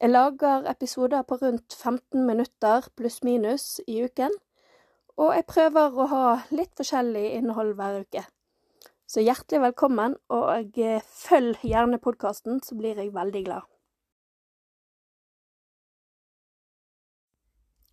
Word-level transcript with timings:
Jeg 0.00 0.10
lager 0.10 0.66
episoder 0.70 1.22
på 1.22 1.38
rundt 1.40 1.74
15 1.74 2.26
minutter 2.26 2.88
pluss-minus 2.96 3.80
i 3.88 4.02
uken, 4.04 4.34
og 5.16 5.30
jeg 5.32 5.46
prøver 5.48 5.96
å 5.96 6.06
ha 6.10 6.24
litt 6.52 6.74
forskjellig 6.76 7.22
innhold 7.38 7.72
hver 7.78 8.02
uke. 8.04 8.26
Så 9.08 9.24
hjertelig 9.24 9.62
velkommen, 9.62 10.18
og 10.28 10.76
eh, 10.76 11.00
følg 11.00 11.64
gjerne 11.64 12.00
podkasten, 12.02 12.60
så 12.60 12.76
blir 12.76 13.00
jeg 13.00 13.14
veldig 13.14 13.42
glad. 13.48 13.64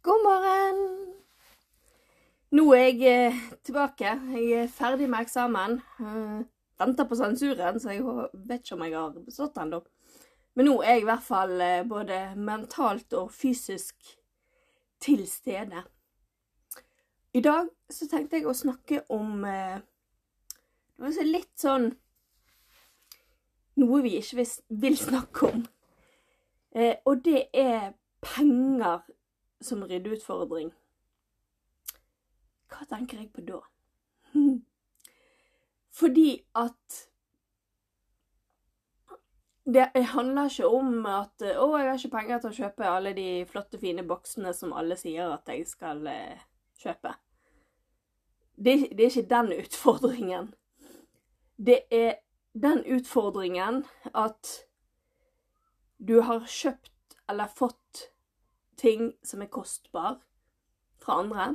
God 0.03 0.27
morgen! 0.27 0.83
Nå 2.51 2.67
er 2.75 2.83
jeg 2.89 3.01
eh, 3.13 3.41
tilbake. 3.63 4.17
Jeg 4.35 4.51
er 4.65 4.67
ferdig 4.67 5.07
med 5.07 5.23
eksamen. 5.23 5.79
Uh, 6.03 6.43
venter 6.83 7.07
på 7.07 7.15
sensuren, 7.15 7.79
så 7.79 7.95
jeg 7.95 8.03
vet 8.03 8.59
ikke 8.59 8.75
om 8.75 8.83
jeg 8.89 8.99
har 8.99 9.15
bestått 9.23 9.63
ennå. 9.63 9.85
Men 10.53 10.69
nå 10.69 10.75
er 10.81 10.97
jeg 10.97 11.03
i 11.03 11.07
hvert 11.09 11.25
fall 11.25 11.61
både 11.89 12.19
mentalt 12.37 13.13
og 13.17 13.31
fysisk 13.33 13.95
til 15.01 15.25
stede. 15.27 15.81
I 17.33 17.41
dag 17.41 17.69
så 17.89 18.05
tenkte 18.09 18.37
jeg 18.37 18.45
å 18.45 18.53
snakke 18.53 19.01
om 19.09 19.41
uh, 19.41 19.79
det 20.93 21.03
var 21.17 21.27
litt 21.27 21.53
sånn 21.59 21.89
Noe 23.81 24.03
vi 24.05 24.11
ikke 24.19 24.43
vil 24.83 24.95
snakke 25.01 25.47
om. 25.49 25.63
Eh, 26.77 26.99
og 27.09 27.23
det 27.25 27.47
er 27.57 27.95
penger 28.21 28.99
som 29.65 29.81
ryddeutfordring. 29.89 30.69
Hva 32.69 32.85
tenker 32.91 33.23
jeg 33.23 33.31
på 33.33 33.41
da? 33.47 33.63
Fordi 35.99 36.27
at 36.53 36.99
det 39.65 39.89
handler 39.95 40.49
ikke 40.49 40.67
om 40.67 41.05
at 41.05 41.41
'Å, 41.41 41.67
jeg 41.77 41.87
har 41.87 41.97
ikke 41.97 42.17
penger 42.17 42.39
til 42.39 42.49
å 42.49 42.57
kjøpe 42.57 42.89
alle 42.89 43.13
de 43.13 43.45
flotte, 43.45 43.79
fine 43.79 44.03
boksene 44.03 44.53
som 44.53 44.73
alle 44.73 44.95
sier 44.99 45.31
at 45.31 45.47
jeg 45.47 45.67
skal 45.67 46.07
eh, 46.07 46.41
kjøpe'. 46.83 47.15
Det, 48.55 48.89
det 48.91 49.05
er 49.05 49.09
ikke 49.09 49.29
den 49.29 49.53
utfordringen 49.59 50.53
det 51.57 51.79
er 51.91 52.15
den 52.53 52.83
utfordringen 52.85 53.83
at 54.13 54.49
du 55.97 56.19
har 56.21 56.45
kjøpt 56.49 57.17
eller 57.29 57.47
fått 57.47 58.09
ting 58.77 59.13
som 59.23 59.41
er 59.41 59.51
kostbar 59.53 60.19
fra 61.03 61.19
andre, 61.21 61.47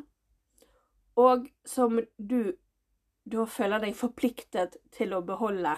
og 1.19 1.49
som 1.67 1.99
du 2.17 2.55
da 3.29 3.45
føler 3.45 3.83
deg 3.83 3.97
forpliktet 3.97 4.79
til 4.95 5.13
å 5.13 5.25
beholde 5.27 5.75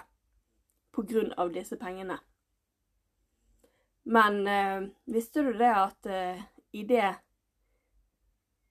av 1.36 1.52
disse 1.52 1.76
pengene. 1.76 2.18
Men 4.02 4.46
eh, 4.46 4.88
visste 5.04 5.42
du 5.42 5.52
det 5.52 5.70
at 5.70 6.06
eh, 6.06 6.40
idet 6.72 7.14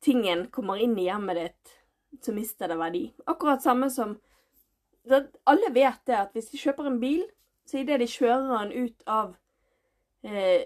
tingen 0.02 0.48
kommer 0.52 0.78
inn 0.78 0.98
i 0.98 1.06
hjemmet 1.08 1.36
ditt, 1.38 1.76
så 2.22 2.34
mister 2.34 2.67
det 2.67 2.80
verdi? 2.80 3.04
Akkurat 3.26 3.64
samme 3.64 3.89
som 3.89 4.17
alle 5.43 5.70
vet 5.73 6.02
det 6.05 6.17
at 6.17 6.33
hvis 6.36 6.52
de 6.52 6.60
kjøper 6.60 6.89
en 6.89 6.99
bil, 7.02 7.23
så 7.66 7.82
idet 7.82 7.99
de 8.02 8.10
kjører 8.10 8.49
den 8.52 8.86
ut 8.86 9.08
av 9.08 9.36
eh, 10.23 10.66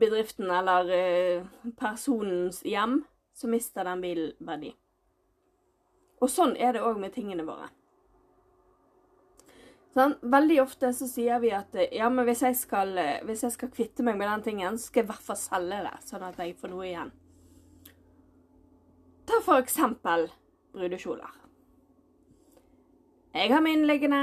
bedriften 0.00 0.50
eller 0.50 0.92
eh, 0.96 1.46
personens 1.78 2.62
hjem, 2.66 3.02
så 3.34 3.48
mister 3.48 3.86
den 3.86 4.02
bilen 4.02 4.32
verdi. 4.40 4.72
Og 6.18 6.30
sånn 6.32 6.56
er 6.58 6.74
det 6.74 6.82
òg 6.82 6.98
med 6.98 7.14
tingene 7.14 7.46
våre. 7.46 7.68
Sånn, 9.98 10.12
veldig 10.30 10.60
ofte 10.62 10.92
så 10.94 11.08
sier 11.10 11.40
vi 11.42 11.48
at 11.50 11.72
ja, 11.90 12.06
men 12.12 12.22
hvis 12.28 12.44
jeg, 12.44 12.54
skal, 12.54 12.92
eh, 13.02 13.16
hvis 13.26 13.40
jeg 13.42 13.54
skal 13.56 13.70
kvitte 13.74 14.04
meg 14.06 14.14
med 14.20 14.28
den 14.30 14.44
tingen, 14.44 14.76
så 14.78 14.92
skal 14.92 15.02
jeg 15.02 15.08
i 15.08 15.10
hvert 15.10 15.24
fall 15.26 15.38
selge 15.40 15.80
det, 15.88 15.94
sånn 16.06 16.26
at 16.28 16.38
jeg 16.38 16.54
får 16.60 16.70
noe 16.70 16.84
igjen. 16.86 17.10
Ta 19.26 19.40
for 19.42 19.58
eksempel 19.58 20.28
brudekjoler. 20.76 21.34
Jeg 23.34 23.50
har 23.50 23.64
min 23.64 23.82
liggende, 23.90 24.22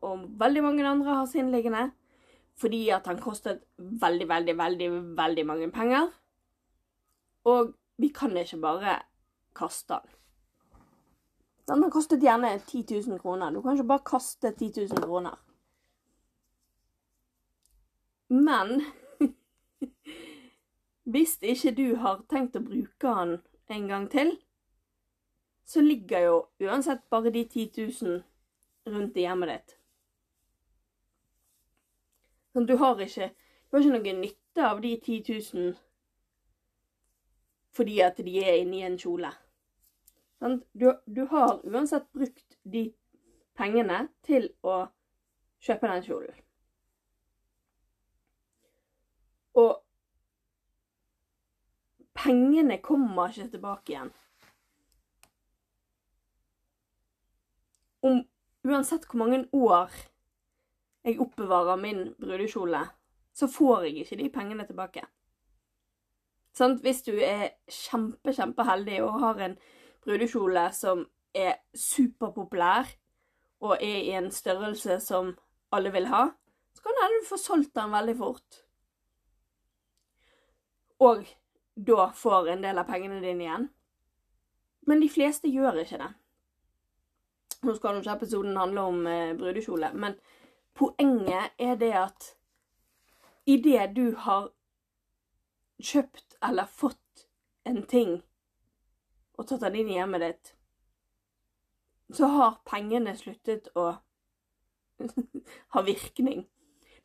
og 0.00 0.24
veldig 0.40 0.64
mange 0.64 0.88
andre 0.88 1.20
har 1.20 1.28
sin 1.28 1.52
liggende. 1.52 1.90
Fordi 2.58 2.80
at 2.90 3.06
han 3.06 3.20
kostet 3.22 3.60
veldig, 3.76 4.26
veldig, 4.28 4.54
veldig, 4.58 4.88
veldig 5.20 5.44
mange 5.46 5.68
penger. 5.70 6.08
Og 7.46 7.74
vi 8.00 8.08
kan 8.14 8.34
ikke 8.36 8.58
bare 8.64 8.96
kaste 9.54 10.00
den. 10.00 10.17
Den 11.68 11.82
har 11.82 11.90
kostet 11.90 12.22
gjerne 12.24 12.58
10 12.58 12.84
000 13.08 13.18
kroner. 13.20 13.50
Du 13.50 13.62
kan 13.62 13.76
ikke 13.76 13.88
bare 13.90 14.04
kaste 14.06 14.52
10 14.52 14.72
000 14.88 15.02
kroner. 15.04 15.34
Men 18.28 18.84
hvis 21.12 21.36
ikke 21.42 21.72
du 21.76 21.86
har 22.00 22.22
tenkt 22.28 22.56
å 22.56 22.64
bruke 22.64 23.12
den 23.18 23.34
en 23.68 23.88
gang 23.88 24.06
til, 24.12 24.32
så 25.68 25.84
ligger 25.84 26.24
jo 26.24 26.38
uansett 26.64 27.04
bare 27.12 27.32
de 27.32 27.44
10 27.44 27.66
000 27.76 28.22
rundt 28.88 29.16
i 29.20 29.26
hjemmet 29.26 29.52
ditt. 29.52 29.74
Sånn, 32.56 32.68
du 32.68 32.78
har 32.80 32.96
ikke, 33.04 33.28
du 33.68 33.76
har 33.76 33.84
ikke 33.84 33.98
noen 33.98 34.22
nytte 34.24 34.64
av 34.70 34.80
de 34.80 34.94
10 34.96 35.20
000 35.52 35.76
fordi 37.78 38.00
at 38.02 38.16
de 38.24 38.40
er 38.40 38.56
inni 38.62 38.80
en 38.82 38.96
kjole. 38.98 39.28
Du, 40.40 40.92
du 41.06 41.24
har 41.30 41.60
uansett 41.66 42.06
brukt 42.12 42.58
de 42.62 42.84
pengene 43.58 44.04
til 44.26 44.52
å 44.62 44.84
kjøpe 45.58 45.90
den 45.90 46.04
kjolen. 46.06 46.38
Og 49.58 49.74
pengene 52.18 52.78
kommer 52.82 53.34
ikke 53.34 53.50
tilbake 53.56 53.94
igjen. 53.94 54.14
om 58.00 58.22
uansett 58.62 59.06
hvor 59.08 59.18
mange 59.22 59.44
år 59.52 59.92
jeg 61.06 61.20
oppbevarer 61.22 61.80
min 61.80 62.02
brudekjole, 62.20 62.82
så 63.32 63.48
får 63.50 63.86
jeg 63.86 64.02
ikke 64.02 64.18
de 64.22 64.28
pengene 64.34 64.66
tilbake. 64.66 65.04
Sant? 66.52 66.82
hvis 66.82 67.04
du 67.06 67.14
er 67.22 67.54
kjempe, 67.70 68.34
kjempeheldig 68.34 69.02
og 69.06 69.20
har 69.22 69.42
en 69.46 69.56
brudekjole 70.04 70.68
som 70.74 71.04
er 71.34 71.58
superpopulær, 71.74 72.88
og 73.60 73.74
er 73.82 74.02
i 74.06 74.14
en 74.14 74.30
størrelse 74.30 75.00
som 75.02 75.32
alle 75.74 75.90
vil 75.92 76.06
ha, 76.12 76.28
så 76.74 76.82
kan 76.82 76.94
det 76.94 77.04
hende 77.04 77.22
du 77.22 77.28
får 77.28 77.42
solgt 77.42 77.74
den 77.74 77.92
veldig 77.92 78.14
fort. 78.18 78.62
Og 80.98 81.26
da 81.74 82.08
får 82.14 82.52
en 82.52 82.62
del 82.62 82.78
av 82.78 82.86
pengene 82.86 83.20
dine 83.22 83.44
igjen. 83.44 83.68
Men 84.86 85.02
de 85.02 85.10
fleste 85.10 85.50
gjør 85.50 85.82
ikke 85.82 86.00
det. 86.00 86.10
Nå 87.66 87.74
skal 87.74 87.96
jo 87.96 88.02
ikke 88.02 88.14
episoden 88.14 88.56
handle 88.56 88.86
om 88.86 89.06
eh, 89.10 89.34
brudekjole, 89.36 89.90
men 89.94 90.14
poenget 90.78 91.58
er 91.58 91.74
det 91.78 91.92
at 91.98 92.28
idet 93.50 93.90
du 93.96 94.14
har 94.14 94.52
kjøpt 95.82 96.38
eller 96.42 96.70
fått 96.70 97.26
en 97.66 97.82
ting 97.86 98.20
og 99.38 99.46
tatt 99.46 99.64
den 99.66 99.80
inn 99.80 99.90
i 99.92 99.98
hjemmet 99.98 100.24
ditt, 100.24 100.52
så 102.18 102.28
har 102.34 102.60
pengene 102.68 103.14
sluttet 103.16 103.68
å 103.78 103.90
ha 105.74 105.82
virkning. 105.86 106.46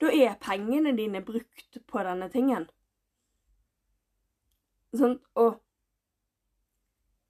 Da 0.01 0.09
er 0.09 0.39
pengene 0.41 0.95
dine 0.97 1.21
brukt 1.25 1.77
på 1.87 2.05
denne 2.07 2.29
tingen. 2.33 2.65
Sånn, 4.93 5.19
og 5.39 5.61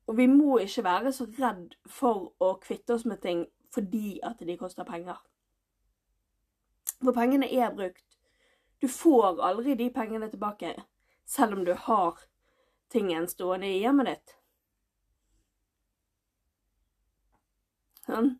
og 0.07 0.17
vi 0.17 0.25
må 0.27 0.57
ikke 0.59 0.83
være 0.83 1.11
så 1.15 1.25
redd 1.39 1.77
for 1.87 2.33
å 2.43 2.55
kvitte 2.63 2.97
oss 2.97 3.05
med 3.07 3.21
ting 3.23 3.45
fordi 3.73 4.19
at 4.23 4.41
de 4.45 4.57
koster 4.59 4.85
penger. 4.85 5.17
For 6.99 7.15
pengene 7.15 7.47
er 7.49 7.71
brukt. 7.73 8.05
Du 8.83 8.87
får 8.91 9.39
aldri 9.41 9.73
de 9.79 9.87
pengene 9.95 10.29
tilbake, 10.29 10.75
selv 11.25 11.57
om 11.57 11.63
du 11.65 11.73
har 11.73 12.19
tingen 12.93 13.27
stående 13.31 13.71
i 13.71 13.79
hjemmet 13.81 14.11
ditt. 14.11 14.35
Sånn. 18.07 18.33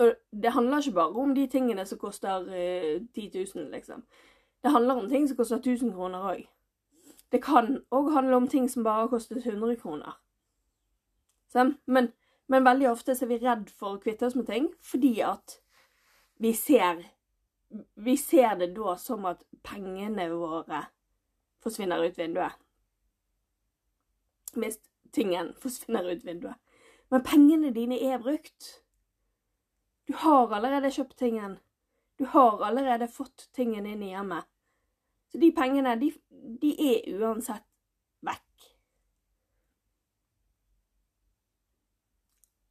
Og 0.00 0.14
det 0.42 0.52
handler 0.54 0.80
ikke 0.80 0.96
bare 0.96 1.22
om 1.22 1.34
de 1.36 1.46
tingene 1.50 1.84
som 1.86 1.98
koster 2.00 2.46
eh, 2.56 3.02
10 3.14 3.44
000, 3.54 3.70
liksom. 3.74 4.04
Det 4.62 4.70
handler 4.72 4.94
om 4.94 5.08
ting 5.08 5.28
som 5.28 5.36
koster 5.36 5.56
1000 5.56 5.92
kroner 5.92 6.24
òg. 6.32 6.46
Det 7.32 7.42
kan 7.44 7.82
òg 7.90 8.10
handle 8.12 8.36
om 8.36 8.48
ting 8.48 8.68
som 8.70 8.84
bare 8.84 9.08
koster 9.08 9.36
100 9.36 9.76
kroner. 9.76 10.16
Sånn? 11.52 11.74
Men, 11.86 12.12
men, 12.48 12.64
veldig 12.64 12.88
ofte 12.90 13.12
er 13.12 13.30
vi 13.30 13.38
redd 13.42 13.70
for 13.70 13.96
å 13.96 14.02
kvitte 14.02 14.26
oss 14.26 14.36
med 14.38 14.48
ting 14.50 14.70
fordi 14.80 15.20
at 15.26 15.60
vi 16.40 16.54
ser 16.56 17.04
Vi 18.02 18.16
ser 18.18 18.56
det 18.58 18.72
da 18.74 18.96
som 18.98 19.28
at 19.30 19.44
pengene 19.62 20.24
våre 20.32 20.80
forsvinner 21.62 22.02
ut 22.02 22.16
vinduet. 22.18 22.56
Hvis 24.58 24.80
tingen 25.14 25.52
forsvinner 25.54 26.08
ut 26.10 26.24
vinduet. 26.26 26.58
Men 27.10 27.24
pengene 27.26 27.72
dine 27.74 27.98
er 27.98 28.18
brukt. 28.22 28.68
Du 30.06 30.14
har 30.16 30.52
allerede 30.54 30.90
kjøpt 30.94 31.18
tingen. 31.18 31.58
Du 32.18 32.24
har 32.26 32.62
allerede 32.62 33.08
fått 33.08 33.48
tingen 33.56 33.86
inn 33.86 34.02
i 34.02 34.12
hjemmet. 34.12 34.46
Så 35.30 35.38
de 35.38 35.50
pengene, 35.54 35.94
de, 35.98 36.10
de 36.62 36.70
er 36.86 37.06
uansett 37.18 37.66
vekk. 38.26 38.66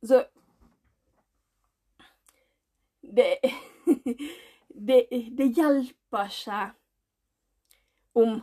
Så 0.08 0.24
det, 3.02 3.30
det, 4.90 5.00
det 5.38 5.48
hjelper 5.58 6.30
ikke 6.30 6.62
om 8.20 8.40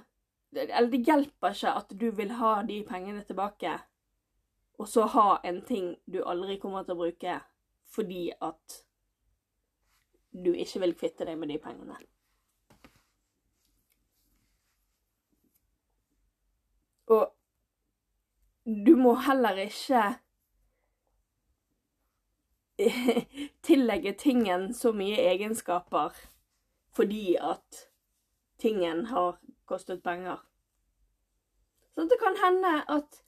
Eller 0.56 0.90
det 0.90 1.04
hjelper 1.04 1.52
ikke 1.52 1.72
at 1.82 1.94
du 2.00 2.10
vil 2.16 2.30
ha 2.40 2.52
de 2.64 2.80
pengene 2.88 3.22
tilbake, 3.28 3.76
og 4.78 4.88
så 4.88 5.06
ha 5.12 5.28
en 5.44 5.62
ting 5.64 5.94
du 6.06 6.20
aldri 6.24 6.58
kommer 6.60 6.84
til 6.84 6.96
å 6.96 7.00
bruke 7.04 7.38
fordi 7.96 8.28
at 8.44 8.82
du 10.36 10.52
ikke 10.52 10.82
vil 10.82 10.94
kvitte 10.98 11.24
deg 11.24 11.38
med 11.40 11.48
de 11.48 11.56
pengene. 11.62 11.96
Og 17.06 17.30
du 18.66 18.96
må 18.98 19.14
heller 19.24 19.62
ikke 19.64 20.02
tillegge 23.66 24.12
tingen 24.20 24.72
så 24.74 24.92
mye 24.92 25.22
egenskaper 25.30 26.18
fordi 26.96 27.36
at 27.40 27.86
tingen 28.60 29.06
har 29.06 29.38
kostet 29.68 30.02
penger. 30.04 30.40
Så 31.94 32.04
det 32.10 32.18
kan 32.20 32.36
hende 32.40 32.72
at 32.88 33.22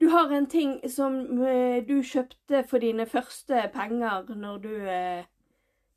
du 0.00 0.06
har 0.08 0.32
en 0.32 0.46
ting 0.46 0.78
som 0.90 1.20
eh, 1.44 1.82
du 1.84 2.00
kjøpte 2.02 2.64
for 2.68 2.82
dine 2.82 3.06
første 3.06 3.66
penger 3.74 4.32
når 4.34 4.62
du 4.64 4.72
eh, 4.88 5.26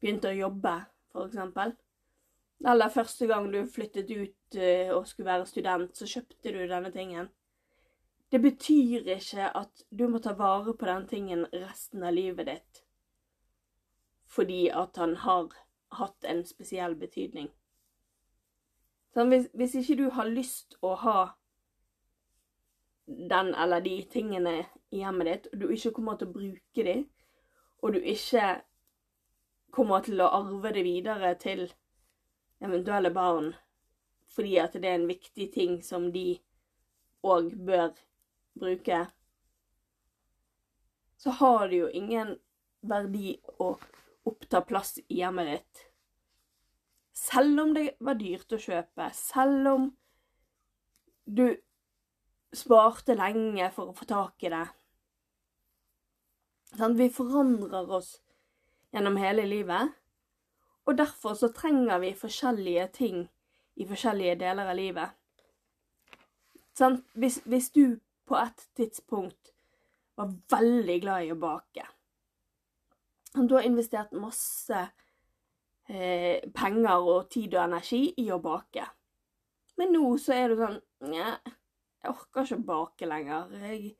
begynte 0.03 0.33
å 0.33 0.37
jobbe, 0.37 0.73
eksempel. 1.23 1.71
Eller 2.67 2.91
første 2.91 3.27
gang 3.27 3.47
du 3.51 3.63
flyttet 3.67 4.11
ut 4.11 4.55
uh, 4.55 4.93
og 4.95 5.07
skulle 5.07 5.27
være 5.27 5.47
student, 5.47 5.97
så 5.97 6.07
kjøpte 6.07 6.53
du 6.55 6.61
denne 6.61 6.91
tingen. 6.91 7.27
Det 8.31 8.39
betyr 8.41 9.09
ikke 9.17 9.49
at 9.51 9.83
du 9.91 10.07
må 10.07 10.21
ta 10.23 10.31
vare 10.37 10.73
på 10.73 10.87
den 10.87 11.07
tingen 11.07 11.43
resten 11.51 12.03
av 12.03 12.15
livet 12.15 12.47
ditt 12.47 12.83
fordi 14.33 14.71
at 14.73 14.97
han 14.97 15.11
har 15.21 15.51
hatt 15.93 16.25
en 16.25 16.39
spesiell 16.41 16.95
betydning. 16.97 17.51
Sånn, 19.13 19.29
hvis, 19.29 19.43
hvis, 19.53 19.75
ikke 19.77 19.97
du 19.99 20.07
har 20.15 20.25
lyst 20.25 20.73
å 20.81 20.95
ha 21.03 21.17
den 23.05 23.53
eller 23.55 23.81
de 23.81 23.97
tingene 24.11 24.65
i 24.93 25.01
hjemmet 25.01 25.27
ditt, 25.27 25.49
og 25.51 25.59
du 25.59 25.73
ikke 25.73 25.91
kommer 25.95 26.17
til 26.17 26.29
å 26.29 26.35
bruke 26.37 26.85
dem, 26.87 27.07
og 27.83 27.95
du 27.95 27.99
ikke 27.99 28.61
kommer 29.73 30.05
til 30.05 30.21
å 30.21 30.31
arve 30.37 30.71
det 30.75 30.85
videre 30.85 31.33
til 31.41 31.65
eventuelle 32.63 33.11
barn, 33.13 33.51
fordi 34.33 34.57
at 34.61 34.77
det 34.77 34.89
er 34.89 34.99
en 35.01 35.09
viktig 35.09 35.49
ting 35.53 35.81
som 35.83 36.11
de 36.13 36.39
òg 37.23 37.51
bør 37.67 37.91
bruke, 38.59 39.05
så 41.17 41.31
har 41.39 41.67
det 41.71 41.79
jo 41.79 41.89
ingen 41.95 42.35
verdi 42.83 43.37
å 43.63 43.73
oppta 44.27 44.61
plass 44.67 44.97
i 45.07 45.21
hjemmet 45.21 45.49
ditt. 45.51 45.83
Selv 47.13 47.61
om 47.61 47.73
det 47.75 47.93
var 48.03 48.17
dyrt 48.19 48.55
å 48.55 48.59
kjøpe, 48.59 49.09
selv 49.15 49.69
om 49.71 49.85
du 51.23 51.45
sparte 52.53 53.15
lenge 53.17 53.69
for 53.75 53.91
å 53.91 53.97
få 53.97 54.07
tak 54.09 54.45
i 54.45 54.51
det. 54.53 54.65
Sånn, 56.73 56.97
vi 56.97 57.09
forandrer 57.13 57.89
oss 57.93 58.15
gjennom 58.93 59.17
hele 59.21 59.45
livet. 59.49 59.93
Og 60.83 60.97
derfor 60.99 61.37
så 61.39 61.49
trenger 61.55 62.01
vi 62.03 62.13
forskjellige 62.17 62.87
ting 62.97 63.23
i 63.79 63.87
forskjellige 63.89 64.39
deler 64.41 64.69
av 64.73 64.77
livet. 64.77 65.15
Sånn, 66.77 66.99
hvis, 67.13 67.39
hvis, 67.45 67.69
du 67.71 67.99
på 68.27 68.37
et 68.39 68.65
tidspunkt 68.77 69.53
var 70.17 70.33
veldig 70.51 70.97
glad 71.03 71.27
i 71.27 71.33
å 71.33 71.39
bake 71.39 71.85
og 73.33 73.49
Du 73.49 73.55
har 73.55 73.65
investert 73.65 74.11
masse 74.13 74.79
eh, 75.89 76.41
penger 76.53 77.01
og 77.01 77.29
tid 77.33 77.55
og 77.55 77.63
energi 77.63 78.13
i 78.21 78.27
å 78.31 78.37
bake. 78.41 78.85
Men 79.77 79.93
nå 79.95 80.11
så 80.21 80.35
er 80.37 80.53
du 80.53 80.59
sånn 80.61 80.77
Nja, 81.09 81.33
jeg 82.03 82.11
orker 82.11 82.43
ikke 82.43 82.59
å 82.59 82.67
bake 82.67 83.07
lenger. 83.07 83.53
Jeg 83.63 83.93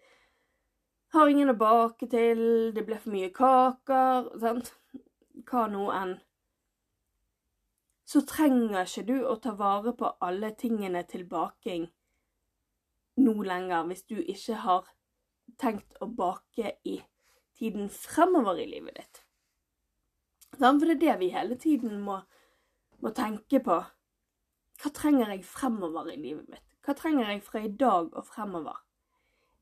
har 1.16 1.30
ingen 1.30 1.54
å 1.54 1.58
bake 1.58 2.10
til, 2.12 2.44
det 2.76 2.84
blir 2.86 3.00
for 3.00 3.16
mye 3.16 3.32
kaker. 3.34 4.32
Sant? 4.44 4.74
hva 5.50 5.66
nå 5.72 5.88
enn, 5.94 6.14
så 8.06 8.22
trenger 8.30 8.84
ikke 8.84 9.06
du 9.08 9.16
å 9.26 9.36
ta 9.42 9.54
vare 9.58 9.94
på 9.98 10.12
alle 10.28 10.52
tingene 10.60 11.04
til 11.10 11.26
baking 11.30 11.88
nå 13.24 13.34
lenger, 13.46 13.86
hvis 13.90 14.06
du 14.10 14.18
ikke 14.20 14.60
har 14.64 14.90
tenkt 15.62 15.98
å 16.02 16.08
bake 16.10 16.76
i 16.90 17.00
tiden 17.58 17.90
fremover 17.94 18.62
i 18.62 18.70
livet 18.70 18.98
ditt. 18.98 19.24
For 20.54 20.62
det 20.62 20.96
er 20.96 21.02
det 21.02 21.18
vi 21.22 21.34
hele 21.34 21.58
tiden 21.58 22.02
må, 22.02 22.20
må 23.02 23.14
tenke 23.14 23.62
på. 23.64 23.80
Hva 24.82 24.92
trenger 24.94 25.34
jeg 25.34 25.46
fremover 25.46 26.10
i 26.14 26.18
livet 26.18 26.50
mitt? 26.50 26.73
Hva 26.84 26.96
trenger 27.00 27.30
jeg 27.32 27.44
fra 27.46 27.62
i 27.64 27.72
dag 27.80 28.12
og 28.12 28.26
fremover? 28.28 28.80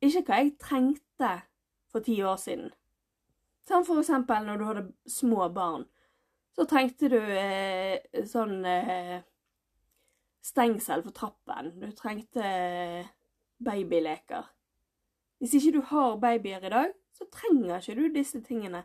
Ikke 0.02 0.24
hva 0.26 0.40
jeg 0.42 0.56
trengte 0.58 1.32
for 1.92 2.02
ti 2.02 2.16
år 2.26 2.38
siden. 2.42 2.72
Sånn 3.68 3.84
for 3.86 4.02
eksempel 4.02 4.46
når 4.46 4.58
du 4.58 4.64
hadde 4.66 4.86
små 5.06 5.46
barn, 5.54 5.84
så 6.52 6.66
trengte 6.68 7.08
du 7.12 7.20
eh, 7.20 8.02
sånn 8.28 8.64
eh, 8.66 9.20
stengsel 10.42 11.04
for 11.06 11.14
trappen. 11.16 11.70
Du 11.78 11.86
trengte 11.96 12.42
eh, 12.42 13.12
babyleker. 13.62 14.50
Hvis 15.38 15.54
ikke 15.58 15.76
du 15.76 15.80
har 15.92 16.18
babyer 16.22 16.66
i 16.66 16.74
dag, 16.74 16.92
så 17.14 17.28
trenger 17.30 17.78
ikke 17.78 17.96
du 17.98 18.04
disse 18.14 18.42
tingene. 18.44 18.84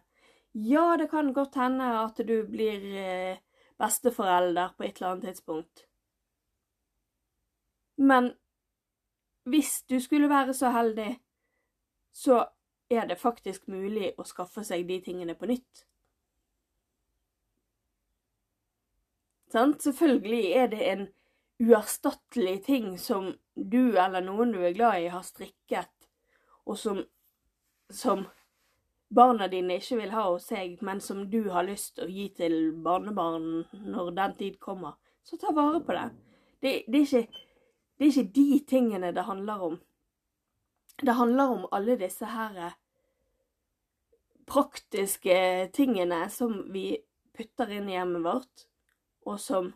Ja, 0.53 0.95
det 0.97 1.09
kan 1.11 1.33
godt 1.33 1.57
hende 1.59 1.89
at 2.03 2.21
du 2.21 2.37
blir 2.49 2.85
eh, 3.01 3.41
besteforelder 3.81 4.77
på 4.77 4.85
et 4.87 4.97
eller 4.97 5.15
annet 5.15 5.31
tidspunkt. 5.31 5.87
Men 7.97 8.31
hvis 9.47 9.81
du 9.89 9.99
skulle 9.99 10.29
være 10.29 10.53
så 10.53 10.71
heldig, 10.75 11.17
så 12.13 12.45
er 12.89 13.07
det 13.07 13.19
faktisk 13.19 13.67
mulig 13.67 14.13
å 14.17 14.25
skaffe 14.27 14.63
seg 14.63 14.87
de 14.87 14.99
tingene 15.03 15.35
på 15.35 15.49
nytt. 15.49 15.83
Sant? 19.51 19.81
Selvfølgelig 19.83 20.45
er 20.59 20.71
det 20.71 20.87
en 20.91 21.05
uerstattelig 21.63 22.63
ting 22.65 22.97
som 23.01 23.31
du 23.55 23.97
eller 23.97 24.21
noen 24.21 24.51
du 24.53 24.59
er 24.61 24.75
glad 24.75 25.01
i, 25.01 25.11
har 25.11 25.23
strikket, 25.25 25.93
og 26.67 26.77
som, 26.77 27.01
som 27.89 28.27
barna 29.09 29.47
dine 29.47 29.79
ikke 29.79 30.01
vil 30.01 30.13
ha 30.13 30.27
hos 30.27 30.49
seg, 30.51 30.77
men 30.85 31.01
som 31.01 31.23
du 31.31 31.47
har 31.53 31.65
lyst 31.67 31.99
å 32.03 32.09
gi 32.11 32.27
til 32.37 32.57
barnebarn 32.83 33.65
når 33.87 34.11
den 34.19 34.37
tid 34.39 34.59
kommer. 34.59 34.99
Så 35.23 35.39
ta 35.39 35.53
vare 35.55 35.81
på 35.83 35.95
det. 35.95 36.07
Det, 36.61 36.71
det, 36.87 37.01
er, 37.01 37.23
ikke, 37.23 37.46
det 37.97 38.05
er 38.05 38.11
ikke 38.11 38.33
de 38.35 38.59
tingene 38.69 39.11
det 39.13 39.25
handler 39.25 39.63
om. 39.69 39.79
Det 41.01 41.13
handler 41.17 41.53
om 41.55 41.65
alle 41.71 41.97
disse 41.97 42.25
her 42.25 42.77
praktiske 44.47 45.69
tingene 45.73 46.29
som 46.29 46.71
vi 46.73 46.97
putter 47.37 47.71
inn 47.73 47.89
i 47.89 47.97
hjemmet 47.97 48.23
vårt, 48.23 48.63
og 49.27 49.39
som 49.41 49.73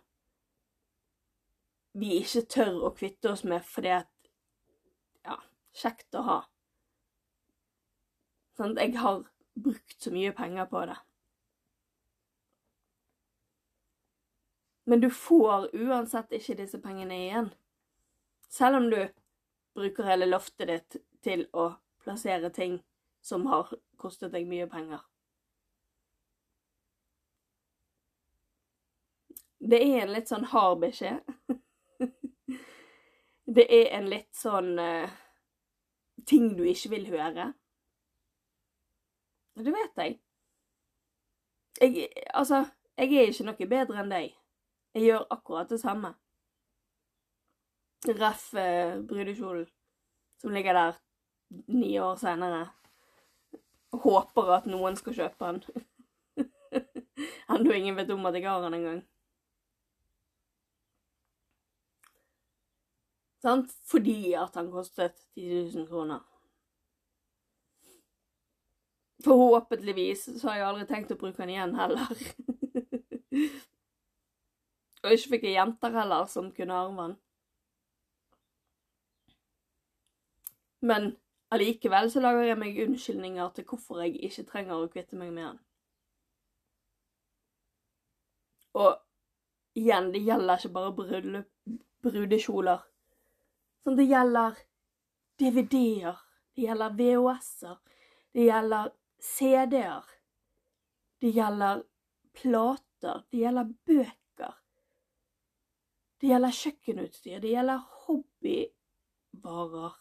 vi 1.91 2.21
ikke 2.21 2.45
tør 2.55 2.85
å 2.87 2.93
kvitte 2.95 3.33
oss 3.33 3.43
med 3.43 3.65
fordi 3.67 3.93
at 3.99 4.09
Ja, 5.27 5.37
kjekt 5.77 6.15
å 6.17 6.23
ha. 6.25 6.39
Sånn, 8.57 8.77
jeg 8.79 8.95
har 8.97 9.25
brukt 9.53 9.97
så 10.01 10.13
mye 10.13 10.31
penger 10.33 10.65
på 10.71 10.85
det. 10.89 10.97
Men 14.89 15.03
du 15.03 15.09
får 15.13 15.69
uansett 15.77 16.33
ikke 16.35 16.57
disse 16.63 16.79
pengene 16.81 17.19
igjen. 17.27 17.51
Selv 18.51 18.75
om 18.75 18.89
du 18.91 18.99
bruker 19.73 20.03
hele 20.03 20.27
loftet 20.27 20.67
ditt 20.67 20.97
til 21.23 21.45
å 21.55 21.69
plassere 22.03 22.49
ting 22.51 22.81
som 23.21 23.45
har 23.47 23.71
kostet 24.01 24.33
deg 24.33 24.49
mye 24.49 24.67
penger. 24.67 24.99
Det 29.61 29.77
er 29.77 30.01
en 30.01 30.11
litt 30.11 30.27
sånn 30.27 30.47
hard 30.51 30.81
beskjed. 30.81 31.21
det 33.55 33.67
er 33.69 33.91
en 33.99 34.09
litt 34.09 34.33
sånn 34.35 34.73
uh, 34.81 35.11
ting 36.25 36.55
du 36.57 36.65
ikke 36.65 36.91
vil 36.95 37.07
høre. 37.13 37.51
Det 39.61 39.75
vet 39.75 40.01
jeg. 40.01 40.17
jeg. 41.79 42.09
Altså, 42.33 42.65
jeg 42.97 43.13
er 43.13 43.29
ikke 43.29 43.47
noe 43.47 43.69
bedre 43.75 44.01
enn 44.01 44.11
deg. 44.11 44.33
Jeg 44.97 45.07
gjør 45.07 45.27
akkurat 45.37 45.69
det 45.69 45.79
samme. 45.83 46.15
Ref 48.07 48.53
uh, 48.57 49.01
brudekjolen 49.05 49.67
som 50.41 50.51
ligger 50.51 50.73
der 50.73 50.93
ni 51.67 51.99
år 51.99 52.15
senere. 52.15 52.65
Håper 53.91 54.55
at 54.55 54.65
noen 54.65 54.95
skal 54.97 55.13
kjøpe 55.13 55.51
den. 55.51 55.85
Enda 57.51 57.75
ingen 57.75 57.99
vet 57.99 58.09
om 58.13 58.25
at 58.25 58.37
jeg 58.39 58.47
har 58.47 58.63
den 58.63 58.77
engang. 58.79 59.01
Sant? 63.41 63.73
Fordi 63.89 64.33
at 64.37 64.55
han 64.55 64.71
kostet 64.71 65.17
10 65.35 65.71
000 65.75 65.87
kroner. 65.89 66.19
Forhåpentligvis 69.25 70.41
så 70.41 70.49
har 70.49 70.55
jeg 70.57 70.67
aldri 70.67 70.85
tenkt 70.89 71.11
å 71.13 71.17
bruke 71.21 71.41
den 71.43 71.53
igjen 71.53 71.75
heller. 71.77 72.07
Og 75.01 75.13
ikke 75.13 75.33
fikk 75.35 75.45
jeg 75.49 75.57
jenter 75.57 75.93
heller 75.93 76.25
som 76.29 76.51
kunne 76.55 76.77
arve 76.77 76.95
den. 77.03 77.15
Men 80.81 81.11
allikevel 81.53 82.09
så 82.11 82.23
lager 82.23 82.47
jeg 82.47 82.59
meg 82.61 82.79
unnskyldninger 82.85 83.51
til 83.55 83.67
hvorfor 83.69 84.01
jeg 84.03 84.17
ikke 84.27 84.47
trenger 84.49 84.79
å 84.79 84.89
kvitte 84.91 85.19
meg 85.19 85.33
med 85.35 85.49
han. 85.49 85.59
Og 88.81 88.95
igjen, 89.77 90.11
det 90.13 90.23
gjelder 90.23 90.59
ikke 90.59 90.73
bare 90.77 90.93
brudekjoler. 92.05 92.85
Sånn, 93.83 93.97
det 93.97 94.07
gjelder 94.07 94.57
DVD-er, 95.41 96.19
det 96.55 96.67
gjelder 96.67 96.97
VHS-er, 96.97 97.77
det 98.31 98.47
gjelder 98.47 98.91
CD-er, 99.21 100.11
det 101.21 101.33
gjelder 101.35 101.83
plater, 102.37 103.25
det 103.29 103.43
gjelder 103.43 103.73
bøker. 103.89 104.55
Det 106.21 106.29
gjelder 106.29 106.53
kjøkkenutstyr, 106.53 107.41
det 107.41 107.55
gjelder 107.55 107.83
hobbyvarer. 108.05 110.00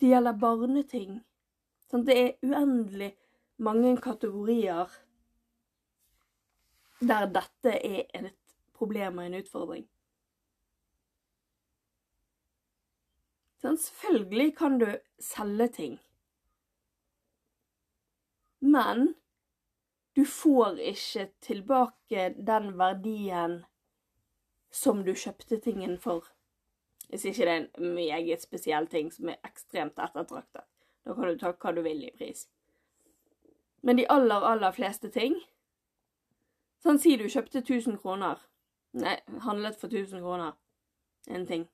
Det 0.00 0.10
gjelder 0.10 0.36
barneting. 0.40 1.20
Sånn, 1.90 2.04
det 2.04 2.16
er 2.20 2.32
uendelig 2.44 3.12
mange 3.62 3.94
kategorier 4.02 4.90
der 7.00 7.28
dette 7.32 7.72
er 7.76 8.02
et 8.16 8.56
problem 8.76 9.20
og 9.20 9.28
en 9.28 9.38
utfordring. 9.40 9.84
Sånn, 13.62 13.78
selvfølgelig 13.80 14.50
kan 14.58 14.76
du 14.82 14.88
selge 15.22 15.68
ting. 15.78 15.96
Men 18.60 19.14
du 20.16 20.24
får 20.28 20.80
ikke 20.92 21.26
tilbake 21.44 22.30
den 22.36 22.72
verdien 22.78 23.58
som 24.72 25.04
du 25.04 25.12
kjøpte 25.16 25.60
tingen 25.64 25.96
for. 26.00 26.24
Hvis 27.08 27.24
ikke 27.24 27.46
det 27.46 27.52
er 27.52 27.64
en 27.64 27.94
meget 27.94 28.42
spesiell 28.42 28.86
ting 28.90 29.12
som 29.14 29.28
er 29.30 29.38
ekstremt 29.46 29.98
ettertraktet. 29.98 30.64
Da 31.06 31.14
kan 31.14 31.28
du 31.28 31.38
ta 31.38 31.52
hva 31.52 31.72
du 31.72 31.82
vil 31.86 32.02
i 32.04 32.14
pris. 32.18 32.48
Men 33.82 34.00
de 34.00 34.08
aller, 34.10 34.42
aller 34.42 34.74
fleste 34.74 35.10
ting 35.10 35.36
Sånn, 36.86 37.00
si 37.02 37.16
du 37.18 37.24
kjøpte 37.26 37.64
1000 37.64 37.96
kroner. 37.98 38.38
Nei, 38.94 39.16
handlet 39.42 39.78
for 39.80 39.90
1000 39.90 40.20
kroner. 40.22 40.52
En 41.26 41.46
ting 41.46 41.64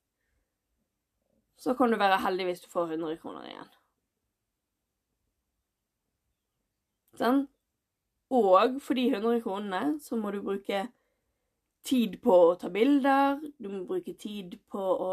så 1.62 1.74
kan 1.78 1.92
du 1.92 1.96
være 1.96 2.18
heldig 2.24 2.48
hvis 2.48 2.64
du 2.64 2.70
får 2.72 2.96
100 2.96 3.18
kroner 3.22 3.44
igjen. 3.46 3.68
Sånn? 7.20 7.42
Og 8.34 8.80
for 8.82 8.98
de 8.98 9.04
100 9.12 9.44
kronene 9.44 9.82
så 10.02 10.18
må 10.18 10.32
du 10.34 10.40
bruke 10.42 10.80
tid 11.82 12.20
på 12.22 12.36
å 12.46 12.54
ta 12.58 12.70
bilder, 12.70 13.40
du 13.58 13.68
må 13.68 13.82
bruke 13.88 14.14
tid 14.14 14.58
på 14.70 14.80
å 14.80 15.12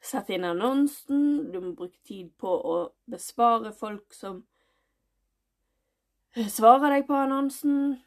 sette 0.00 0.34
inn 0.36 0.46
annonsen, 0.48 1.50
du 1.52 1.58
må 1.60 1.72
bruke 1.76 1.98
tid 2.06 2.30
på 2.40 2.52
å 2.74 2.76
besvare 3.10 3.72
folk 3.76 4.14
som 4.16 4.42
svarer 6.48 6.96
deg 6.96 7.08
på 7.08 7.16
annonsen. 7.18 7.98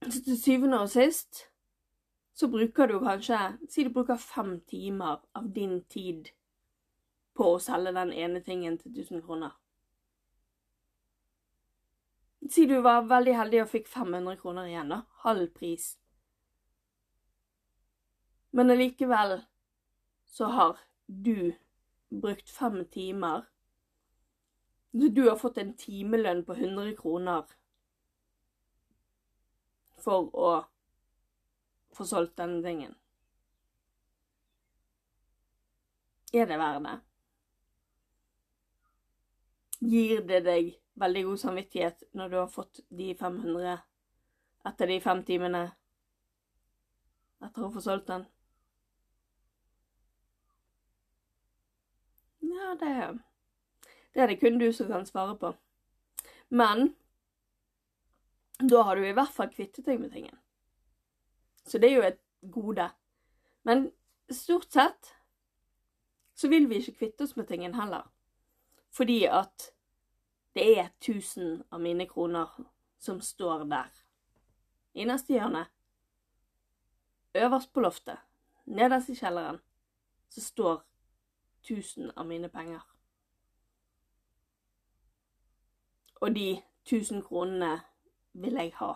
Så 0.00 0.24
til 0.24 0.40
syvende 0.40 0.80
og 0.80 0.90
sist 0.92 1.46
så 2.40 2.48
bruker 2.48 2.88
du 2.88 2.96
kanskje 3.04 3.38
Si 3.68 3.84
du 3.84 3.90
bruker 3.92 4.16
fem 4.16 4.60
timer 4.64 5.20
av 5.36 5.50
din 5.52 5.82
tid 5.92 6.30
på 7.36 7.54
å 7.54 7.60
selge 7.60 7.92
den 7.92 8.12
ene 8.12 8.40
tingen 8.44 8.78
til 8.80 8.94
1000 8.96 9.20
kroner. 9.26 9.52
Si 12.50 12.66
du 12.66 12.80
var 12.82 13.04
veldig 13.06 13.36
heldig 13.38 13.60
og 13.62 13.68
fikk 13.70 13.88
500 13.88 14.36
kroner 14.40 14.66
igjen, 14.66 14.88
da. 14.90 15.04
Halv 15.22 15.52
pris. 15.54 15.92
Men 18.50 18.74
allikevel 18.74 19.36
så 20.26 20.48
har 20.50 20.80
du 21.06 21.52
brukt 22.08 22.50
fem 22.50 22.84
timer 22.90 23.46
Du 24.90 25.28
har 25.28 25.36
fått 25.38 25.58
en 25.62 25.76
timelønn 25.78 26.42
på 26.44 26.56
100 26.58 26.96
kroner 26.98 27.46
for 30.02 30.26
å 30.34 30.50
få 31.94 32.06
solgt 32.10 32.34
denne 32.40 32.58
tingen? 32.66 32.96
Er 36.34 36.50
det 36.50 36.58
verdt 36.58 36.82
det? 36.88 36.98
Gir 39.94 40.26
det 40.26 40.42
deg 40.50 40.79
veldig 41.00 41.24
god 41.24 41.40
samvittighet 41.42 42.04
når 42.16 42.28
du 42.28 42.36
har 42.40 42.50
fått 42.52 42.82
de 42.88 43.14
500 43.16 43.78
etter 44.68 44.92
de 44.92 44.98
fem 45.00 45.22
timene 45.24 45.62
etter 47.40 47.64
å 47.64 47.72
få 47.72 47.82
solgt 47.84 48.10
den? 48.10 48.26
Ja, 52.44 52.74
det, 52.80 52.94
det 54.12 54.22
er 54.22 54.32
det 54.32 54.40
kun 54.42 54.58
du 54.60 54.68
som 54.76 54.90
kan 54.90 55.06
svare 55.08 55.36
på. 55.40 55.54
Men 56.48 56.92
da 58.60 58.82
har 58.82 58.96
du 58.96 59.06
i 59.08 59.14
hvert 59.16 59.32
fall 59.32 59.48
kvittet 59.54 59.86
deg 59.86 60.00
med 60.02 60.12
tingen. 60.12 60.36
Så 61.64 61.78
det 61.78 61.90
er 61.90 61.96
jo 61.96 62.08
et 62.08 62.20
gode. 62.52 62.90
Men 63.64 63.88
stort 64.28 64.68
sett 64.72 65.14
så 66.36 66.48
vil 66.48 66.68
vi 66.68 66.80
ikke 66.80 66.98
kvitte 66.98 67.24
oss 67.24 67.36
med 67.36 67.48
tingen 67.48 67.76
heller. 67.76 68.08
Fordi 68.92 69.24
at 69.30 69.70
det 70.54 70.78
er 70.78 70.88
1000 71.00 71.62
av 71.70 71.80
mine 71.80 72.06
kroner 72.06 72.48
som 72.98 73.20
står 73.20 73.64
der. 73.64 73.90
I 74.94 75.04
neste 75.04 75.32
hjørne. 75.32 75.66
Øverst 77.34 77.72
på 77.72 77.80
loftet, 77.80 78.18
nederst 78.66 79.08
i 79.08 79.14
kjelleren, 79.14 79.60
så 80.28 80.40
står 80.40 80.82
1000 81.62 82.10
av 82.16 82.26
mine 82.26 82.48
penger. 82.48 82.80
Og 86.20 86.34
de 86.34 86.62
1000 86.84 87.22
kronene 87.22 87.80
vil 88.32 88.52
jeg 88.52 88.74
ha. 88.74 88.92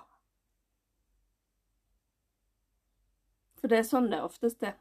For 3.61 3.71
det 3.71 3.79
er 3.79 3.87
sånn 3.89 4.11
det 4.13 4.21
oftest 4.21 4.63
er. 4.67 4.75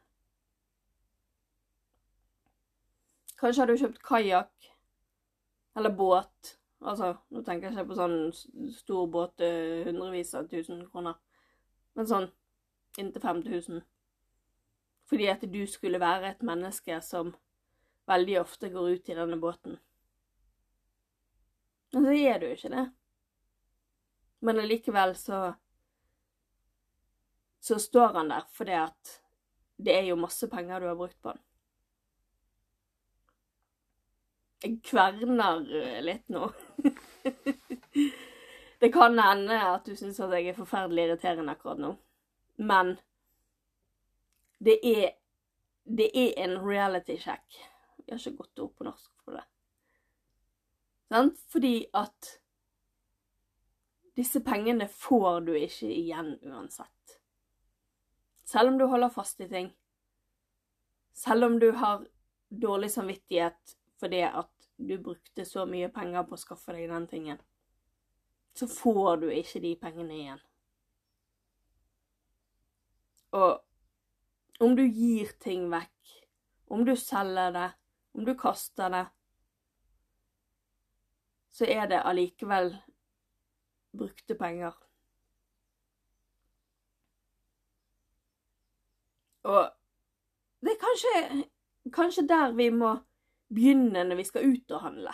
Kanskje 3.39 3.61
har 3.61 3.69
du 3.71 3.79
kjøpt 3.79 4.03
kajakk 4.03 4.67
eller 5.75 5.93
båt. 5.95 6.57
Altså, 6.83 7.13
nå 7.31 7.41
tenker 7.47 7.69
jeg 7.69 7.77
ikke 7.77 7.89
på 7.93 7.97
sånn 7.97 8.17
stor 8.75 9.07
båt 9.11 9.37
til 9.39 9.85
hundrevis 9.87 10.33
av 10.35 10.49
tusen 10.51 10.81
kroner, 10.91 11.15
men 11.95 12.09
sånn 12.09 12.27
inntil 12.99 13.23
5000. 13.23 13.83
Fordi 15.07 15.29
at 15.31 15.45
du 15.47 15.61
skulle 15.69 16.01
være 16.03 16.33
et 16.33 16.43
menneske 16.43 16.99
som 17.05 17.31
veldig 18.09 18.35
ofte 18.41 18.71
går 18.73 18.97
ut 18.97 19.09
i 19.09 19.15
denne 19.15 19.39
båten. 19.39 19.79
Men 21.93 22.07
så 22.09 22.15
er 22.17 22.39
du 22.41 22.47
ikke 22.49 22.73
det. 22.73 22.85
Men 24.43 24.59
allikevel 24.59 25.15
så 25.15 25.43
så 27.63 27.79
står 27.79 28.17
han 28.17 28.27
der 28.27 28.43
fordi 28.51 28.75
at 28.75 29.11
det 29.79 29.93
er 29.95 30.09
jo 30.09 30.19
masse 30.19 30.47
penger 30.51 30.83
du 30.83 30.89
har 30.89 30.97
brukt 30.99 31.21
på 31.23 31.31
den. 31.31 31.39
Jeg 34.63 34.77
kverner 34.85 35.65
eh, 35.75 35.97
litt 36.03 36.29
nå. 36.31 36.47
det 38.81 38.91
kan 38.93 39.19
hende 39.19 39.57
at 39.59 39.87
du 39.87 39.95
syns 39.99 40.21
at 40.23 40.31
jeg 40.37 40.53
er 40.53 40.59
forferdelig 40.59 41.09
irriterende 41.09 41.55
akkurat 41.55 41.81
nå, 41.83 41.91
men 42.63 42.95
det 44.63 44.77
er 44.87 45.11
det 45.83 46.09
er 46.15 46.31
en 46.43 46.57
reality 46.63 47.17
check. 47.19 47.43
Jeg 48.05 48.13
har 48.15 48.21
ikke 48.21 48.43
gått 48.43 48.61
opp 48.63 48.77
på 48.79 48.87
norsk 48.87 49.11
for 49.23 49.35
det. 49.35 49.43
Sant? 51.11 51.39
Fordi 51.51 51.75
at 51.93 52.29
disse 54.15 54.39
pengene 54.45 54.87
får 54.87 55.43
du 55.47 55.53
ikke 55.57 55.89
igjen 55.91 56.35
uansett. 56.47 57.17
Selv 58.47 58.71
om 58.71 58.79
du 58.79 58.85
holder 58.87 59.11
fast 59.11 59.41
i 59.41 59.49
ting. 59.49 59.71
Selv 61.13 61.49
om 61.49 61.59
du 61.59 61.71
har 61.77 62.05
dårlig 62.49 62.91
samvittighet 62.93 63.75
fordi 64.03 64.25
at 64.27 64.69
du 64.77 64.97
brukte 64.99 65.45
så 65.47 65.63
mye 65.69 65.87
penger 65.95 66.25
på 66.27 66.35
å 66.35 66.41
skaffe 66.41 66.73
deg 66.75 66.89
den 66.91 67.05
tingen, 67.07 67.37
så 68.53 68.67
får 68.67 69.21
du 69.21 69.29
ikke 69.31 69.61
de 69.63 69.69
pengene 69.79 70.17
igjen. 70.17 70.41
Og 73.33 74.65
om 74.67 74.75
du 74.75 74.83
gir 74.83 75.31
ting 75.39 75.69
vekk, 75.71 76.11
om 76.67 76.83
du 76.83 76.97
selger 76.99 77.55
det, 77.55 77.69
om 78.13 78.27
du 78.27 78.33
kaster 78.37 78.91
det, 78.91 79.05
så 81.53 81.69
er 81.69 81.87
det 81.87 82.01
allikevel 82.03 82.73
brukte 83.95 84.35
penger. 84.35 84.75
Og 89.47 89.63
det 90.59 90.75
er 90.75 90.83
kanskje, 90.83 91.15
kanskje 91.93 92.27
der 92.27 92.53
vi 92.59 92.69
må 92.73 92.93
begynne 93.47 94.05
når 94.07 94.19
vi 94.19 94.25
skal 94.27 94.47
ut 94.49 94.71
og 94.75 94.85
handle. 94.85 95.13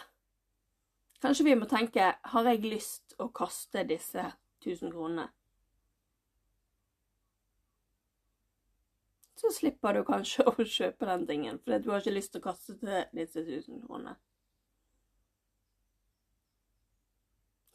Kanskje 1.20 1.50
vi 1.50 1.58
må 1.60 1.68
tenke 1.68 2.14
har 2.32 2.48
jeg 2.48 2.64
lyst 2.64 3.18
å 3.20 3.28
kaste 3.36 3.84
disse 3.88 4.24
1000 4.64 4.94
kronene? 4.94 5.28
Så 9.40 9.52
slipper 9.56 9.96
du 9.96 10.04
kanskje 10.08 10.46
å 10.52 10.56
kjøpe 10.64 11.08
den 11.08 11.28
tingen, 11.28 11.60
fordi 11.64 11.84
du 11.84 11.94
har 11.94 12.04
ikke 12.04 12.16
lyst 12.16 12.34
til 12.36 12.44
å 12.44 12.48
kaste 12.50 13.06
disse 13.16 13.44
1000 13.44 13.86
kronene. 13.86 14.16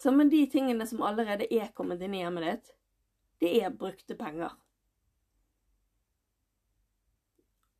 Så 0.04 0.12
med 0.12 0.28
de 0.28 0.42
tingene 0.52 0.84
som 0.86 1.00
allerede 1.00 1.48
er 1.48 1.70
kommet 1.72 2.02
inn 2.04 2.12
i 2.12 2.20
hjemmet 2.20 2.44
ditt, 2.44 2.72
det 3.40 3.52
er 3.64 3.70
brukte 3.72 4.16
penger. 4.20 4.52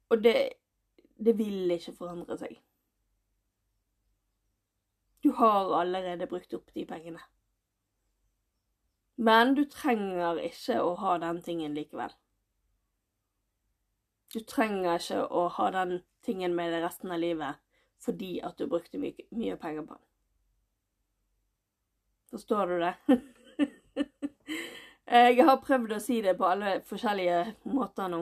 Og 0.08 0.22
det, 0.24 0.36
det 1.24 1.36
vil 1.38 1.70
ikke 1.74 1.94
forandre 1.96 2.36
seg. 2.38 2.58
Du 5.24 5.30
har 5.38 5.72
allerede 5.72 6.28
brukt 6.28 6.52
opp 6.52 6.74
de 6.76 6.84
pengene. 6.86 7.22
Men 9.16 9.54
du 9.54 9.64
trenger 9.70 10.40
ikke 10.42 10.80
å 10.82 10.94
ha 11.00 11.16
den 11.22 11.40
tingen 11.42 11.76
likevel. 11.76 12.12
Du 14.34 14.40
trenger 14.42 14.98
ikke 14.98 15.22
å 15.30 15.46
ha 15.56 15.70
den 15.72 16.00
tingen 16.26 16.56
med 16.56 16.74
deg 16.74 16.84
resten 16.84 17.14
av 17.14 17.22
livet 17.22 17.62
fordi 18.04 18.36
at 18.44 18.58
du 18.58 18.66
brukte 18.68 18.98
my 19.00 19.14
mye 19.32 19.56
penger 19.56 19.86
på 19.88 19.96
den. 19.96 20.04
Forstår 22.34 22.66
du 22.66 22.80
det? 22.82 22.94
jeg 25.06 25.46
har 25.48 25.62
prøvd 25.62 25.94
å 25.96 26.00
si 26.02 26.18
det 26.20 26.34
på 26.36 26.50
alle 26.50 26.74
forskjellige 26.84 27.54
måter 27.72 28.10
nå. 28.12 28.20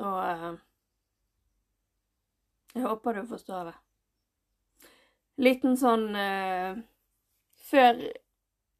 Og 0.00 0.18
eh, 0.24 0.52
jeg 2.74 2.86
håper 2.86 3.18
du 3.18 3.26
forstår 3.28 3.70
det. 3.70 3.76
Liten 5.42 5.78
sånn 5.80 6.10
eh, 6.16 6.80
Før 7.62 8.00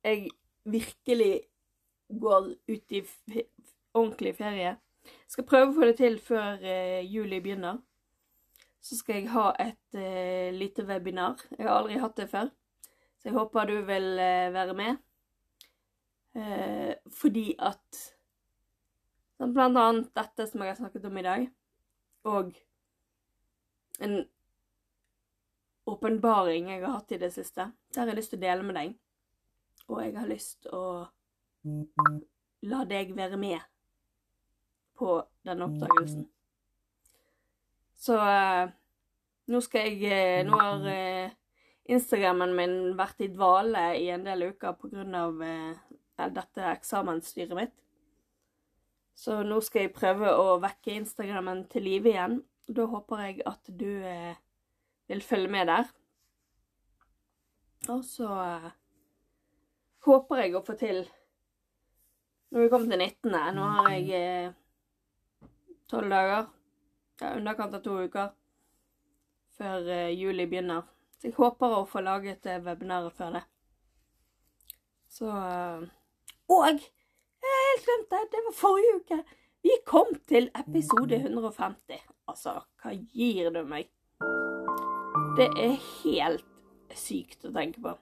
jeg 0.04 0.26
virkelig 0.68 1.32
går 2.22 2.50
ut 2.68 2.92
i 2.92 3.00
ordentlig 3.96 4.34
ferie 4.36 4.74
Skal 5.30 5.46
prøve 5.48 5.70
å 5.70 5.76
få 5.78 5.88
det 5.88 5.96
til 6.02 6.18
før 6.20 6.60
eh, 6.60 7.00
juli 7.08 7.40
begynner 7.40 7.80
så 8.82 8.98
skal 8.98 9.20
jeg 9.20 9.30
ha 9.30 9.52
et 9.62 9.94
uh, 9.94 10.50
lite 10.54 10.84
webinar. 10.86 11.38
Jeg 11.54 11.68
har 11.68 11.76
aldri 11.78 12.00
hatt 12.02 12.16
det 12.18 12.28
før, 12.32 12.50
så 13.20 13.30
jeg 13.30 13.36
håper 13.36 13.68
du 13.70 13.76
vil 13.86 14.08
uh, 14.18 14.48
være 14.54 14.74
med. 14.78 14.98
Uh, 16.34 16.90
fordi 17.12 17.52
at 17.62 18.00
Blant 19.42 19.78
annet 19.78 20.12
dette 20.14 20.46
som 20.46 20.62
jeg 20.62 20.70
har 20.70 20.78
snakket 20.78 21.08
om 21.08 21.16
i 21.18 21.24
dag, 21.26 21.48
og 22.30 22.52
en 24.02 24.20
åpenbaring 25.86 26.70
jeg 26.70 26.84
har 26.84 26.94
hatt 26.94 27.12
i 27.12 27.18
det 27.18 27.32
siste. 27.34 27.66
Det 27.90 28.00
har 28.00 28.10
jeg 28.10 28.20
lyst 28.20 28.32
til 28.34 28.38
å 28.38 28.44
dele 28.44 28.66
med 28.66 28.78
deg. 28.78 28.94
Og 29.88 29.98
jeg 30.04 30.14
har 30.16 30.30
lyst 30.30 30.62
til 30.62 30.76
å 30.78 30.84
la 32.70 32.84
deg 32.88 33.12
være 33.16 33.38
med 33.40 33.58
på 34.98 35.18
denne 35.46 35.66
oppdagelsen. 35.66 36.26
Så 38.02 38.18
uh, 38.18 38.70
nå 39.50 39.60
skal 39.62 39.92
jeg 39.92 40.10
uh, 40.10 40.46
Nå 40.46 40.58
har 40.58 40.86
uh, 40.86 41.34
Instagrammen 41.92 42.54
min 42.54 42.76
vært 42.98 43.22
i 43.22 43.30
dvale 43.30 43.92
i 43.98 44.08
en 44.14 44.26
del 44.26 44.48
uker 44.52 44.74
pga. 44.78 45.26
Dette 46.30 46.66
eksamensstyret 46.70 47.56
mitt. 47.58 47.74
Så 49.14 49.42
nå 49.46 49.60
skal 49.64 49.86
jeg 49.86 49.94
prøve 49.96 50.30
å 50.34 50.56
vekke 50.62 50.96
Instagrammen 50.96 51.66
til 51.72 51.86
live 51.86 52.12
igjen. 52.12 52.38
Da 52.66 52.86
håper 52.88 53.26
jeg 53.26 53.42
at 53.46 53.68
du 53.68 53.90
vil 55.10 55.22
følge 55.26 55.50
med 55.52 55.68
der. 55.68 55.90
Og 57.92 58.04
så 58.06 58.30
håper 60.06 60.42
jeg 60.42 60.56
å 60.56 60.64
få 60.64 60.78
til 60.78 61.04
Nå 62.52 62.60
er 62.60 62.66
vi 62.66 62.72
kommet 62.72 62.92
til 62.92 63.00
19. 63.00 63.54
Nå 63.56 63.68
har 63.78 63.94
jeg 63.96 64.52
tolv 65.88 66.12
dager 66.12 66.46
ja, 67.20 67.34
underkant 67.36 67.74
av 67.76 67.82
to 67.84 67.96
uker 68.06 68.32
før 69.56 69.88
uh, 69.88 70.10
juli 70.12 70.46
begynner. 70.48 70.86
Så 71.18 71.28
jeg 71.28 71.36
håper 71.36 71.76
å 71.76 71.86
få 71.88 72.02
laget 72.04 72.46
uh, 72.48 72.58
webinaret 72.64 73.14
før 73.16 73.38
det. 73.38 73.42
Så 75.12 75.28
Og 76.52 76.80
helt 77.72 77.88
glemt 77.88 78.10
det! 78.10 78.22
Det 78.32 78.44
var 78.46 78.54
forrige 78.56 78.94
uke. 79.00 79.18
Vi 79.62 79.76
kom 79.86 80.14
til 80.28 80.48
episode 80.58 81.16
150. 81.16 82.00
Altså, 82.28 82.60
hva 82.82 82.94
gir 83.14 83.50
du 83.54 83.62
meg? 83.66 83.90
Det 85.38 85.48
er 85.56 85.76
helt 86.02 86.96
sykt 86.98 87.46
å 87.48 87.52
tenke 87.54 87.82
på. 87.82 87.94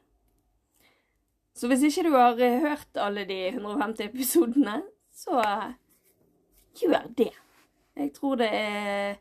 Så 1.55 1.69
hvis 1.69 1.85
ikke 1.87 2.09
du 2.09 2.15
har 2.17 2.39
hørt 2.65 2.99
alle 2.99 3.27
de 3.29 3.39
150 3.51 4.09
episodene, 4.09 4.81
så 5.13 5.43
gjør 6.81 7.11
det. 7.19 7.33
Jeg 7.97 8.13
tror 8.17 8.41
det 8.41 8.49
er 8.53 9.19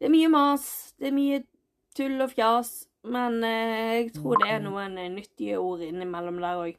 Det 0.00 0.08
er 0.08 0.12
mye 0.14 0.28
mas, 0.32 0.94
det 0.98 1.10
er 1.10 1.12
mye 1.12 1.42
tull 1.96 2.22
og 2.24 2.30
fjas, 2.32 2.86
men 3.04 3.42
eh, 3.44 3.98
jeg 3.98 4.14
tror 4.14 4.38
det 4.40 4.46
er 4.48 4.62
noen 4.64 4.96
eh, 4.96 5.10
nyttige 5.12 5.58
ord 5.60 5.82
innimellom 5.84 6.38
der 6.40 6.60
òg. 6.62 6.78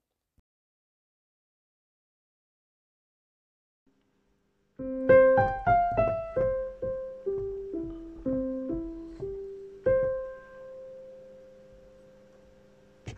Thank 4.81 5.11
you. 5.11 5.20